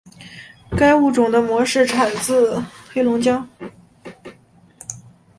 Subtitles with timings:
[0.75, 3.47] 该物种的模式产地在黑龙江。